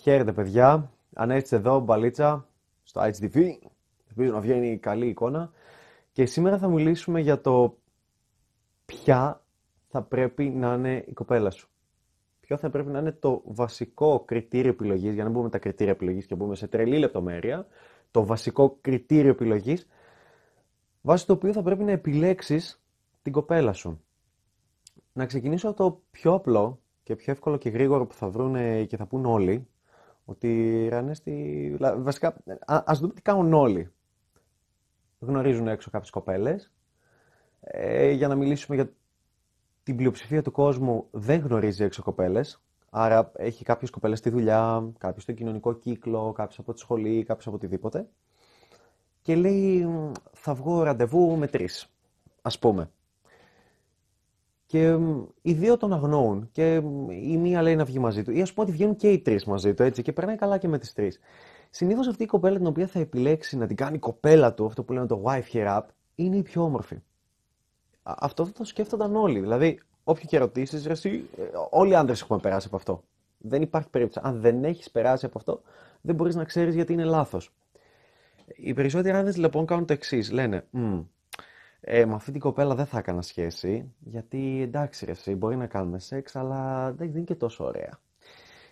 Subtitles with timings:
[0.00, 2.48] Χαίρετε παιδιά, αν έρθετε εδώ μπαλίτσα
[2.82, 3.36] στο HDV,
[4.08, 5.52] ελπίζω να βγαίνει καλή εικόνα
[6.12, 7.78] και σήμερα θα μιλήσουμε για το
[8.84, 9.44] ποια
[9.88, 11.68] θα πρέπει να είναι η κοπέλα σου.
[12.40, 16.26] Ποιο θα πρέπει να είναι το βασικό κριτήριο επιλογής, για να μπούμε τα κριτήρια επιλογής
[16.26, 17.66] και μπούμε σε τρελή λεπτομέρεια,
[18.10, 19.88] το βασικό κριτήριο επιλογής,
[21.00, 22.82] βάσει το οποίο θα πρέπει να επιλέξεις
[23.22, 24.00] την κοπέλα σου.
[25.12, 28.96] Να ξεκινήσω από το πιο απλό και πιο εύκολο και γρήγορο που θα βρουν και
[28.96, 29.68] θα πούν όλοι,
[30.28, 32.28] ότι Ρανέστη, βασικά,
[32.66, 33.92] α, ας δούμε τι κάνουν όλοι.
[35.18, 36.72] Γνωρίζουν έξω κάποιες κοπέλες.
[37.60, 38.92] Ε, για να μιλήσουμε για
[39.82, 42.62] την πλειοψηφία του κόσμου δεν γνωρίζει έξω κοπέλες.
[42.90, 47.46] Άρα έχει κάποιες κοπέλες στη δουλειά, κάποιες στο κοινωνικό κύκλο, κάποιες από τη σχολή, κάποιες
[47.46, 48.08] από οτιδήποτε.
[49.22, 49.88] Και λέει,
[50.32, 51.92] θα βγω ραντεβού με τρεις,
[52.42, 52.90] ας πούμε.
[54.68, 54.96] Και
[55.42, 56.48] οι δύο τον αγνοούν.
[56.52, 56.74] Και
[57.22, 58.30] η μία λέει να βγει μαζί του.
[58.30, 60.68] Ή ας πούμε ότι βγαίνουν και οι τρεις μαζί του έτσι και περνάει καλά και
[60.68, 61.20] με τις τρεις.
[61.70, 64.92] Συνήθως αυτή η κοπέλα την οποία θα επιλέξει να την κάνει κοπέλα του, αυτό που
[64.92, 65.82] λέμε το wife hair up,
[66.14, 66.98] είναι η πιο όμορφη.
[68.02, 69.40] Αυτό θα το σκέφτονταν όλοι.
[69.40, 73.04] Δηλαδή, όποιο και ρωτήσει, εσύ, ε, όλοι οι άντρες έχουμε περάσει από αυτό.
[73.38, 74.26] Δεν υπάρχει περίπτωση.
[74.28, 75.62] Αν δεν έχεις περάσει από αυτό,
[76.00, 77.54] δεν μπορείς να ξέρεις γιατί είναι λάθος.
[78.56, 80.30] Οι περισσότεροι άντρες λοιπόν κάνουν το εξής.
[80.32, 80.66] Λένε,
[81.90, 85.66] ε, με αυτή την κοπέλα δεν θα έκανα σχέση, γιατί εντάξει ρε, εσύ, μπορεί να
[85.66, 87.98] κάνουμε σεξ, αλλά δεν είναι και τόσο ωραία.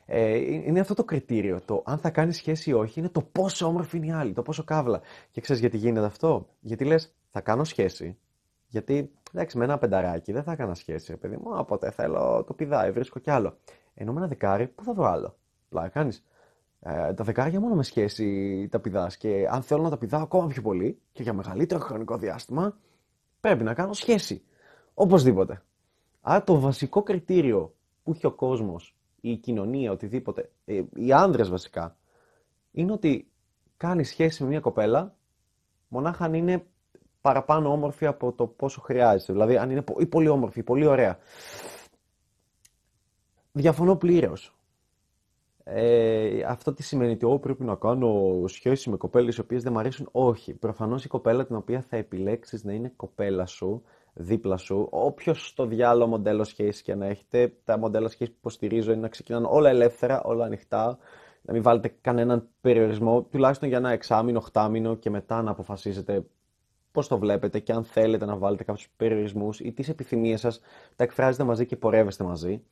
[0.07, 1.61] Ε, είναι αυτό το κριτήριο.
[1.65, 4.43] Το αν θα κάνει σχέση ή όχι είναι το πόσο όμορφη είναι η άλλη, το
[4.43, 5.01] πόσο καύλα.
[5.31, 8.19] Και ξέρεις γιατί γίνεται αυτό; Γιατί λες, θα κάνω σχέση.
[8.67, 11.51] Γιατί εντάξει, με ένα πενταράκι δεν θα έκανα σχέση, παιδί μου.
[11.51, 13.57] Οπότε θέλω το πηδάει, βρίσκω κι άλλο.
[13.95, 15.37] Ενώ με ένα δεκάρι, πού θα βρω άλλο;
[15.69, 16.25] Πλάκα κάνεις.
[16.81, 19.17] Ε, τα δεκάρια μόνο με σχέση τα πηδάς.
[19.17, 22.77] Και αν θέλω να τα πηδάω ακόμα πιο πολύ και για μεγαλύτερο χρονικό διάστημα,
[23.41, 24.43] πρέπει να κάνω σχέση.
[24.95, 25.63] Οπωσδήποτε.
[26.21, 31.97] Άρα το βασικό κριτήριο που έχει ο κόσμος, η κοινωνία, οτιδήποτε, ε, οι άνδρες βασικά,
[32.73, 33.31] είναι ότι
[33.77, 35.15] κάνει σχέση με μια κοπέλα
[35.89, 36.67] μονάχα αν είναι
[37.21, 39.33] παραπάνω όμορφη από το πόσο χρειάζεται.
[39.33, 41.19] Δηλαδή αν είναι ή πολύ όμορφη, πολύ ωραία.
[43.53, 44.56] Διαφωνώ πλήρως.
[45.69, 49.73] Ε, αυτό τι σημαίνει ότι εγώ πρέπει να κάνω σχέση με κοπέλες οι οποίες δεν
[49.73, 50.09] μου αρέσουν.
[50.13, 50.55] Όχι.
[50.55, 53.83] Προφανώς η κοπέλα την οποία θα επιλέξεις να είναι κοπέλα σου,
[54.13, 58.93] δίπλα σου, όποιος στο διάλογο μοντέλο σχέση και να έχετε, τα μοντέλα σχέση που υποστηρίζω
[58.93, 60.99] είναι να ξεκινάνε όλα ελεύθερα, όλα ανοιχτά,
[61.43, 66.25] να μην βάλετε κανέναν περιορισμό, τουλάχιστον για ένα εξάμεινο, οχτάμινο και μετά να αποφασίσετε
[66.93, 70.61] πώς το βλέπετε και αν θέλετε να βάλετε κάποιους περιορισμούς ή τις επιθυμίες σας,
[70.97, 72.63] τα εκφράζετε μαζί και πορεύεστε μαζί.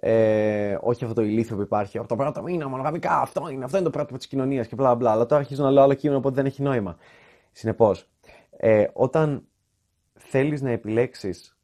[0.00, 1.98] Ε, όχι αυτό το ηλίθιο που υπάρχει.
[1.98, 4.94] Από το πρώτο μήνα, μονογαμικά, αυτό είναι, αυτό είναι το πρότυπο της κοινωνίας και μπλα
[4.94, 5.10] μπλα.
[5.10, 6.96] Αλλά τώρα αρχίζω να λέω άλλο κείμενο, οπότε δεν έχει νόημα.
[7.52, 8.08] Συνεπώς,
[8.50, 9.46] ε, όταν
[10.14, 11.58] θέλεις να επιλέξεις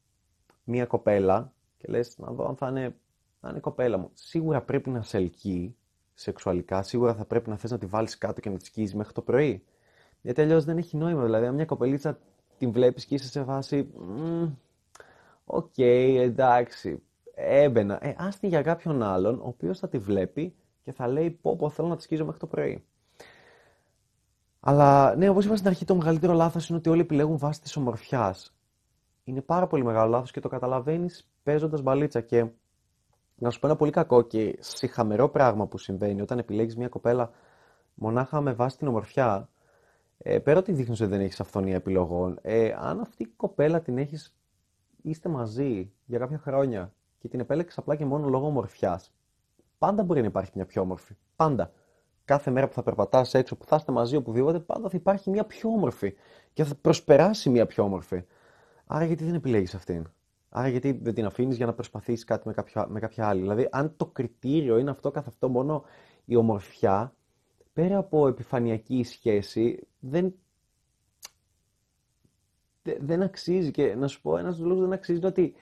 [0.65, 2.94] μία κοπέλα και λες να δω αν θα είναι,
[3.41, 5.76] θα είναι κοπέλα μου, σίγουρα πρέπει να σε ελκύει
[6.14, 9.12] σεξουαλικά, σίγουρα θα πρέπει να θες να τη βάλεις κάτω και να της σκίζεις μέχρι
[9.12, 9.64] το πρωί.
[10.20, 11.25] Γιατί αλλιώς δεν έχει νόημα.
[11.25, 12.19] Δηλαδή, αν μια κοπελίτσα
[12.59, 13.89] την βλέπεις και είσαι σε φάση.
[15.45, 17.03] OK, okay, εντάξει,
[17.34, 17.98] έμπαινα.
[18.06, 21.70] Ε, άστη για κάποιον άλλον, ο οποίος θα τη βλέπει και θα λέει πω πω
[21.70, 22.84] θέλω να τη σκίζω μέχρι το πρωί.
[24.60, 27.76] Αλλά ναι, όπως είπα στην αρχή, το μεγαλύτερο λάθος είναι ότι όλοι επιλέγουν βάσει της
[27.76, 28.54] ομορφιάς.
[29.25, 32.47] Είναι πάρα πολύ μεγάλο λάθος και το καταλαβαίνεις παίζοντας μπαλίτσα και
[33.34, 37.31] να σου πω ένα πολύ κακό και συχαμερό πράγμα που συμβαίνει όταν επιλέγεις μια κοπέλα
[37.94, 39.49] μονάχα με βάση την ομορφιά,
[40.19, 43.99] ε, πέρα ότι δείχνεις ότι δεν έχεις αυθονία επιλογών, ε, αν αυτή η κοπέλα την
[43.99, 44.34] έχεις,
[45.03, 49.12] είστε μαζί για κάποια χρόνια και την επέλεξες απλά και μόνο λόγω ομορφιάς.
[49.78, 51.16] Πάντα μπορεί να υπάρχει μια πιο όμορφη.
[51.37, 51.72] Πάντα.
[52.25, 55.44] Κάθε μέρα που θα περπατάς έξω, που θα είστε μαζί οπουδήποτε, πάντα θα υπάρχει μια
[55.44, 56.15] πιο όμορφη.
[56.53, 58.25] Και θα προσπεράσει μια πιο όμορφη.
[58.87, 60.06] Άρα γιατί δεν επιλέγεις αυτήν;
[60.49, 63.69] Άρα γιατί δεν την αφήνεις για να προσπαθήσεις κάτι με κάποια, με κάποια άλλη; Δηλαδή,
[63.71, 65.84] αν το κριτήριο είναι αυτό καθ' αυτό μόνο
[66.25, 67.15] η ομορφιά,
[67.72, 70.34] πέρα από επιφανειακή σχέση, δεν,
[72.82, 73.71] δεν αξίζει.
[73.71, 75.55] Και να σου πω, ένας λόγος δεν αξίζει είναι ότι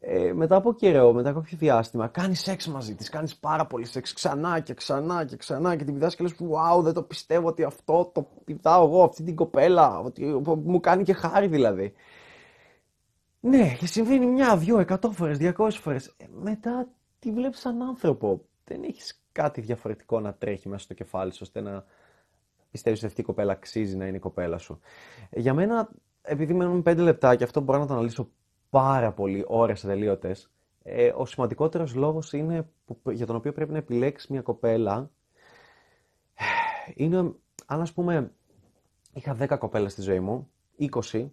[0.00, 3.86] ε, μετά από καιρό, μετά από κάποιο διάστημα, κάνεις σεξ μαζί της, κάνεις πάρα πολύ
[3.86, 7.48] σεξ ξανά και ξανά και ξανά και την πηδά και λες: Wow, δεν το πιστεύω
[7.48, 10.24] ότι αυτό το πηδάω εγώ, αυτή την κοπέλα, ότι
[10.64, 11.92] μου κάνει και χάρη δηλαδή.
[13.40, 16.14] Ναι, και συμβαίνει μια, δυο, εκατό φορές, διακόσιες φορές.
[16.16, 18.40] Ε, μετά τη βλέπεις σαν άνθρωπο.
[18.64, 21.84] Δεν έχεις κάτι διαφορετικό να τρέχει μέσα στο κεφάλι σου ώστε να
[22.70, 24.80] πιστεύεις ότι αυτή η κοπέλα αξίζει να είναι η κοπέλα σου.
[25.30, 25.88] Ε, για μένα,
[26.22, 28.28] επειδή μένουν πέντε λεπτά και αυτό μπορώ να το αναλύσω
[28.70, 30.50] πάρα πολύ ώρες ατελείωτες,
[30.82, 35.10] ε, ο σημαντικότερος λόγος είναι που, για τον οποίο πρέπει να επιλέξεις μια κοπέλα
[36.94, 37.18] είναι,
[37.66, 38.32] αν ας πούμε,
[39.12, 41.32] είχα 10 κοπέλες στη ζωή μου, 20,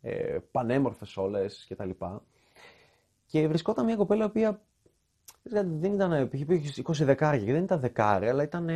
[0.00, 2.22] ε, πανέμορφες όλες και τα λοιπά,
[3.26, 4.62] και βρισκόταν μια κοπέλα η οποία
[5.42, 6.40] δεν ήταν, π.χ.
[6.82, 8.68] 20 δεκάρια και δεν ήταν δεκάρι, αλλά ήταν,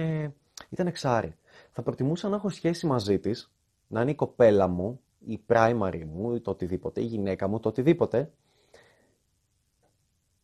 [0.71, 1.37] ήταν εξάρι.
[1.71, 3.53] Θα προτιμούσα να έχω σχέση μαζί της,
[3.87, 7.69] να είναι η κοπέλα μου, η primary μου, ή το οτιδήποτε, η γυναίκα μου, το
[7.69, 8.33] οτιδήποτε,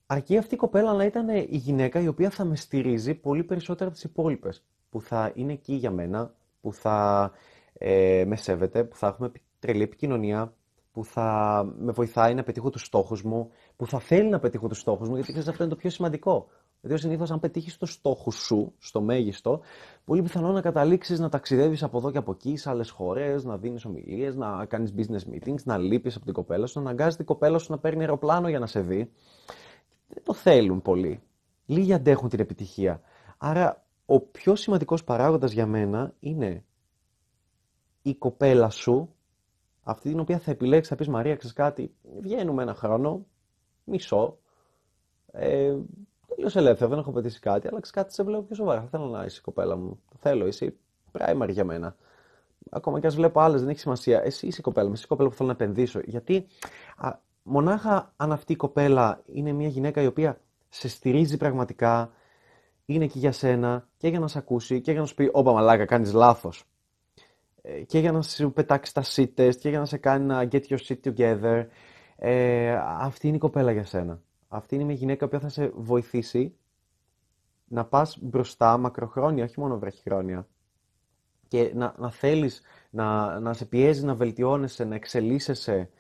[0.07, 3.85] αρκεί αυτή η κοπέλα να ήταν η γυναίκα η οποία θα με στηρίζει πολύ περισσότερα
[3.85, 7.31] από τις υπόλοιπες, που θα είναι εκεί για μένα, που θα
[7.73, 10.55] ε, με σέβεται, που θα έχουμε τρελή επικοινωνία,
[10.93, 14.79] που θα με βοηθάει να πετύχω τους στόχους μου, που θα θέλει να πετύχω τους
[14.79, 16.49] στόχους μου, γιατί ξέρεις αυτό είναι το πιο σημαντικό.
[16.83, 19.61] Γιατί συνήθως, αν πετύχεις το στόχο σου, στο μέγιστο,
[20.05, 23.59] πολύ πιθανό να καταλήξεις να ταξιδεύεις από εδώ και από εκεί, σε άλλες χώρες, να
[23.59, 27.25] δίνεις ομιλίες, να κάνεις business meetings, να λείπεις από την κοπέλα σου, να αναγκάζεις την
[27.25, 29.11] κοπέλα σου να παίρνει αεροπλάνο για να σε δει.
[30.09, 31.23] Δεν το θέλουν πολύ.
[31.67, 33.01] Λίγοι αντέχουν την επιτυχία.
[33.39, 36.65] Άρα, ο πιο σημαντικός παράγοντας για μένα είναι
[38.03, 39.15] η κοπέλα σου,
[39.83, 43.27] αυτή την οποία θα επιλέξεις, θα πεις Μαρία, ξέρεις κάτι, βγαίνουμε ένα χρόνο,
[43.85, 44.39] μισό.
[45.33, 45.77] Ε,
[46.41, 48.89] Τελείως ελεύθερο, δεν έχω πετύσει κάτι, αλλά κάτι σε βλέπω πιο σοβαρά.
[48.91, 50.01] θέλω να είσαι η κοπέλα μου.
[50.11, 50.75] Το θέλω, είσαι
[51.19, 51.97] primary για μένα.
[52.71, 54.23] Ακόμα και ας βλέπω άλλες, δεν έχει σημασία.
[54.25, 56.01] Εσύ είσαι η κοπέλα μου, εσύ η κοπέλα που θέλω να επενδύσω.
[56.05, 56.47] Γιατί
[56.97, 62.11] α, μονάχα αν αυτή η κοπέλα είναι μια γυναίκα η οποία σε στηρίζει πραγματικά,
[62.85, 65.53] είναι εκεί για σένα και για να σε ακούσει και για να σου πει: Όπα,
[65.53, 66.65] μαλάκα, κάνεις λάθος.
[67.63, 70.49] Ε, και για να σου πετάξει τα seat test και για να σε κάνει να
[70.53, 71.67] get your shit together.
[72.17, 74.21] Ε, αυτή είναι η κοπέλα για σένα.
[74.53, 76.57] Αυτή είναι μια γυναίκα που θα σε βοηθήσει
[77.65, 80.49] να πας μπροστά μακροχρόνια, όχι μόνο βραχυχρόνια.
[81.49, 85.91] Και να, να θέλεις να, να σε πιέζει να βελτιώνεσαι, να εξελίσσεσαι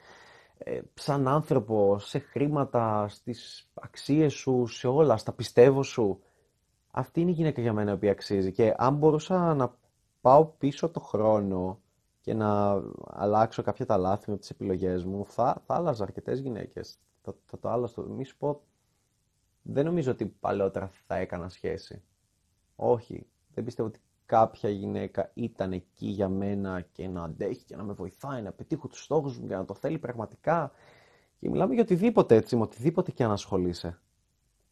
[0.58, 6.22] ε, σαν άνθρωπο, σε χρήματα, στις αξίες σου, σε όλα, στα πιστεύω σου.
[6.90, 8.52] Αυτή είναι η γυναίκα για μένα που αξίζει.
[8.52, 9.76] Και αν μπορούσα να
[10.20, 11.80] πάω πίσω το χρόνο
[12.20, 16.98] και να αλλάξω κάποια τα λάθη με τις επιλογές μου, θα, θα άλλαζα αρκετές γυναίκες
[17.20, 18.02] θα, θα το άλλο στο.
[18.02, 18.62] Μη σου πω,
[19.62, 22.02] δεν νομίζω ότι παλαιότερα θα έκανα σχέση.
[22.76, 23.26] Όχι.
[23.54, 27.92] Δεν πιστεύω ότι κάποια γυναίκα ήταν εκεί για μένα και να αντέχει και να με
[27.92, 30.72] βοηθάει να πετύχω τους στόχους μου και να το θέλει πραγματικά.
[31.40, 34.00] Και μιλάμε για οτιδήποτε έτσι, με οτιδήποτε και αν ασχολείσαι.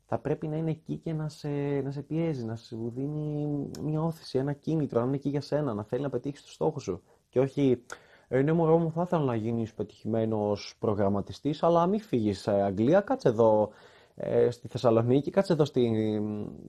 [0.06, 1.48] Θα πρέπει να είναι εκεί και να σε,
[1.80, 5.74] να σε πιέζει, να σου δίνει μια όθηση, ένα κίνητρο, να είναι εκεί για σένα,
[5.74, 7.02] να θέλει να πετύχεις τους στόχους σου.
[7.28, 7.84] Και όχι,
[8.28, 13.00] ε, ναι, μωρό μου, θα ήθελα να γίνεις πετυχημένος προγραμματιστής, αλλά μην φύγεις σε Αγγλία,
[13.00, 13.70] κάτσε εδώ
[14.14, 15.92] ε, στη Θεσσαλονίκη, κάτσε εδώ στη,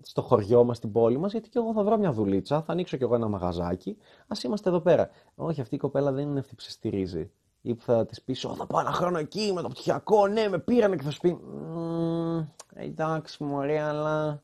[0.01, 2.97] στο χωριό μας, στην πόλη μας, γιατί και εγώ θα βρω μια δουλίτσα, θα ανοίξω
[2.97, 3.97] κι εγώ ένα μαγαζάκι,
[4.27, 5.09] ας είμαστε εδώ πέρα.
[5.35, 7.31] Όχι, αυτή η κοπέλα δεν είναι αυτή που σε στηρίζει.
[7.61, 10.59] Ή που θα της πεις: θα πάω ένα χρόνο εκεί με το πτυχιακό, ναι, με
[10.59, 11.39] πήρανε και θα σου πει:
[12.73, 14.41] Εντάξει, μωρέ, αλλά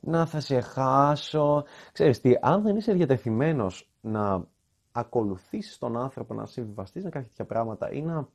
[0.00, 1.64] να θα σε χάσω.
[1.92, 4.46] Ξέρεις τι, αν δεν είσαι διατεθειμένος να
[4.96, 8.28] ακολουθήσεις τον άνθρωπο να συμβιβαστείς με κάποια τέτοια πράγματα ή να,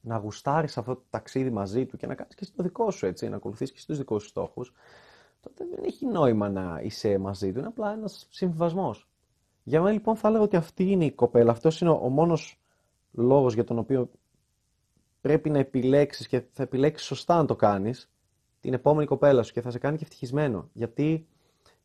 [0.00, 3.28] να γουστάρεις αυτό το ταξίδι μαζί του και να κάνεις και στο δικό σου έτσι,
[3.28, 4.72] να ακολουθήσει και στους δικούς σου στόχους,
[5.40, 7.58] τότε δεν έχει νόημα να είσαι μαζί του.
[7.58, 9.08] Είναι απλά ένας συμβιβασμός.
[9.62, 11.50] Για μένα λοιπόν θα έλεγα ότι αυτή είναι η κοπέλα.
[11.50, 12.60] Αυτός είναι ο, ο μόνος
[13.12, 14.10] λόγος για τον οποίο
[15.20, 18.10] πρέπει να επιλέξεις και θα επιλέξεις σωστά να το κάνεις
[18.60, 20.68] την επόμενη κοπέλα σου και θα σε κάνει και ευτυχισμένο.
[20.72, 21.26] Γιατί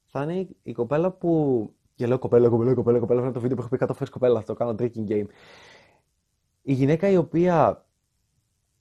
[0.05, 3.19] θα είναι η κοπέλα που και λέω κοπέλα, κοπέλα, κοπέλα, κοπέλα.
[3.19, 4.39] Αυτό είναι το βίντεο που έχω πει κάτω φορέ κοπέλα.
[4.39, 5.25] Αυτό κάνω drinking game.
[6.61, 7.85] Η γυναίκα η οποία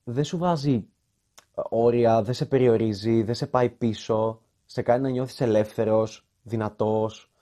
[0.04, 0.88] δεν σου βάζει
[1.54, 7.32] όρια, δεν σε περιορίζει, δεν σε πάει πίσω, σε κάνει να νιώθεις ελεύθερος, δυνατός.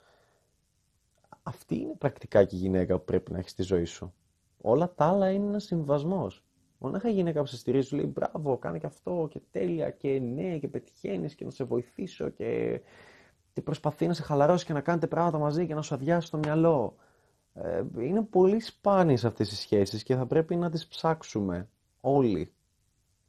[1.43, 4.13] Αυτή είναι πρακτικά και η γυναίκα που πρέπει να έχεις στη ζωή σου.
[4.61, 6.43] Όλα τα άλλα είναι ένας συμβασμός.
[6.77, 10.19] Μονάχα η γυναίκα που σε στηρίζει, σου λέει μπράβο, κάνε και αυτό και τέλεια και
[10.19, 12.81] ναι και πετυχαίνεις και να σε βοηθήσω και
[13.53, 16.37] τι προσπαθεί να σε χαλαρώσει και να κάνετε πράγματα μαζί και να σου αδειάσει το
[16.37, 16.95] μυαλό.
[17.53, 21.69] Ε, είναι πολύ σπάνιες αυτές οι σχέσεις και θα πρέπει να τις ψάξουμε
[22.01, 22.53] όλοι.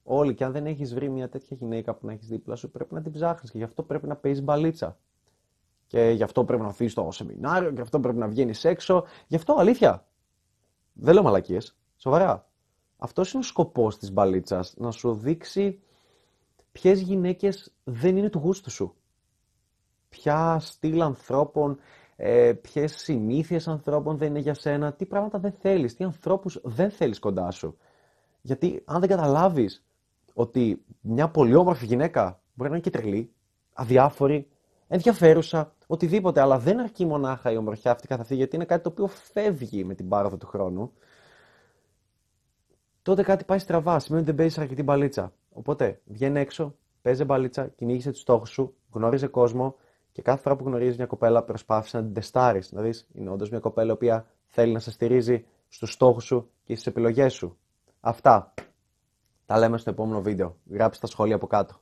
[0.02, 2.95] Όλοι και αν δεν έχεις βρει μια τέτοια γυναίκα που να έχεις δίπλα σου πρέπει
[2.95, 4.99] να την ψάχνεις και γι' αυτό πρέπει να παίζεις μπαλίτσα.
[5.87, 9.04] Και γι' αυτό πρέπει να φύγει στο σεμινάριο, και γι' αυτό πρέπει να βγαίνεις έξω.
[9.26, 10.07] Γι' αυτό αλήθεια.
[10.93, 11.76] Δεν λέω μαλακίες.
[11.97, 12.49] Σοβαρά.
[12.97, 14.75] Αυτός είναι ο σκοπός της μπαλίτσας.
[14.76, 15.81] Να σου δείξει
[16.73, 18.95] ποιες γυναίκες δεν είναι του γούστου σου
[20.14, 21.78] ποια στυλ ανθρώπων,
[22.16, 26.90] ε, ποιες συνήθειες ανθρώπων δεν είναι για σένα, τι πράγματα δεν θέλεις, τι ανθρώπους δεν
[26.90, 27.76] θέλεις κοντά σου.
[28.40, 29.85] Γιατί αν δεν καταλάβεις
[30.35, 33.33] ότι μια πολύ όμορφη γυναίκα μπορεί να είναι και τρελή,
[33.73, 34.49] αδιάφορη,
[34.88, 38.88] ενδιαφέρουσα, οτιδήποτε, αλλά δεν αρκεί μονάχα η ομορφιά αυτή καθ' αυτή, γιατί είναι κάτι το
[38.88, 40.92] οποίο φεύγει με την πάροδο του χρόνου,
[43.02, 43.99] τότε κάτι πάει στραβά.
[43.99, 45.33] Σημαίνει ότι δεν παίζεις αρκετή μπαλίτσα.
[45.52, 49.76] Οπότε βγαίνει έξω, παίζει μπαλίτσα, κυνήγησε τους στόχους σου, γνώριζε κόσμο,
[50.14, 52.73] και κάθε φορά που γνωρίζεις μια κοπέλα, προσπάθησες να την τεστάρεις.
[52.73, 56.50] Να δεις, είναι όντως μια κοπέλα η οποία θέλει να σε στηρίζει στους στόχους σου
[56.64, 57.59] και στις επιλογές σου.
[58.00, 58.54] Αυτά.
[59.47, 60.56] Τα λέμε στο επόμενο βίντεο.
[60.71, 61.80] Γράψτε τα σχόλια από κάτω.